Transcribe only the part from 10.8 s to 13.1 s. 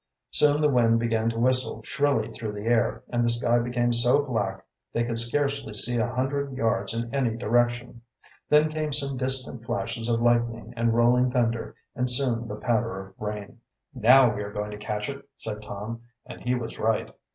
rolling thunder, and soon the patter